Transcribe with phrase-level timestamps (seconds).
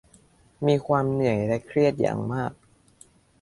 [0.65, 2.51] มีความเหนื่อยและเครียดอย่างมาก